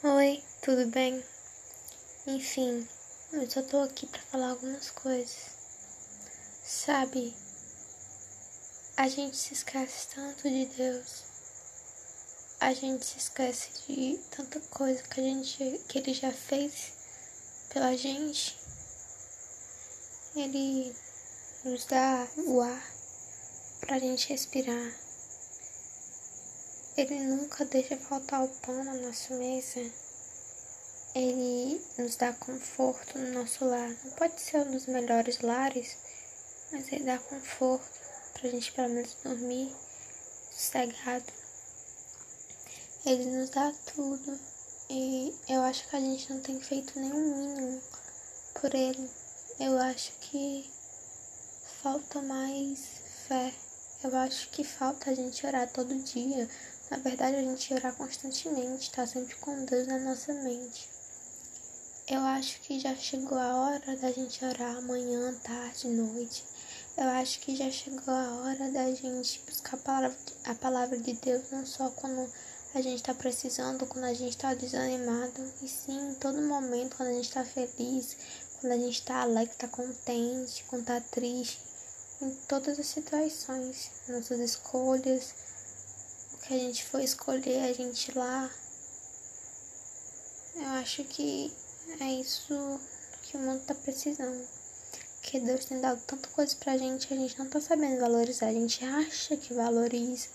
[0.00, 1.24] Oi, tudo bem?
[2.24, 2.86] Enfim,
[3.32, 5.36] eu só tô aqui pra falar algumas coisas.
[6.64, 7.34] Sabe,
[8.96, 11.24] a gente se esquece tanto de Deus.
[12.60, 16.92] A gente se esquece de tanta coisa que a gente que ele já fez
[17.70, 18.56] pela gente.
[20.36, 20.94] Ele
[21.64, 22.94] nos dá o ar
[23.80, 25.07] pra gente respirar.
[26.98, 29.88] Ele nunca deixa faltar o pão na nossa mesa.
[31.14, 33.88] Ele nos dá conforto no nosso lar.
[34.04, 35.96] Não pode ser um dos melhores lares,
[36.72, 37.88] mas ele dá conforto
[38.32, 39.72] pra gente pelo menos dormir
[40.50, 41.32] sossegado.
[43.06, 44.36] Ele nos dá tudo.
[44.90, 47.80] E eu acho que a gente não tem feito nenhum mínimo
[48.60, 49.08] por ele.
[49.60, 50.68] Eu acho que
[51.80, 52.80] falta mais
[53.28, 53.54] fé.
[54.02, 56.48] Eu acho que falta a gente orar todo dia
[56.90, 60.88] na verdade, a gente orar constantemente, tá sempre com Deus na nossa mente.
[62.08, 66.42] Eu acho que já chegou a hora da gente orar amanhã, tarde, noite.
[66.96, 71.12] Eu acho que já chegou a hora da gente buscar a palavra, a palavra de
[71.12, 72.32] Deus, não só quando
[72.74, 77.10] a gente está precisando, quando a gente está desanimado, e sim em todo momento, quando
[77.10, 78.16] a gente está feliz,
[78.60, 81.60] quando a gente está alegre, está contente, quando está triste,
[82.22, 85.47] em todas as situações, nossas escolhas
[86.48, 88.50] que a gente for escolher a gente lá,
[90.56, 91.52] eu acho que
[92.00, 92.80] é isso
[93.22, 94.48] que o mundo tá precisando.
[95.22, 98.46] Que Deus tem dado tanta coisa pra gente, a gente não tá sabendo valorizar.
[98.46, 100.28] A gente acha que valoriza,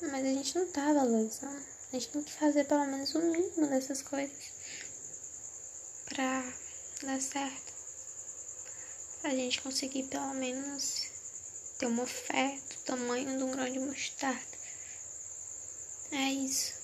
[0.00, 1.62] mas a gente não tá valorizando.
[1.92, 4.50] A gente tem que fazer pelo menos o mínimo dessas coisas
[6.06, 6.52] pra
[7.04, 7.72] dar certo.
[9.22, 11.02] Pra gente conseguir pelo menos
[11.78, 14.65] ter uma fé do tamanho de um grão de mostarda.
[16.10, 16.75] É isso.